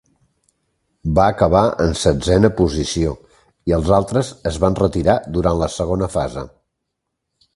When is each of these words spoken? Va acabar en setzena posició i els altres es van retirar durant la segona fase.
Va 1.19 1.25
acabar 1.33 1.59
en 1.83 1.91
setzena 2.03 2.51
posició 2.61 3.13
i 3.71 3.77
els 3.79 3.93
altres 3.99 4.33
es 4.53 4.57
van 4.65 4.77
retirar 4.81 5.17
durant 5.37 5.59
la 5.63 5.71
segona 5.77 6.09
fase. 6.17 6.49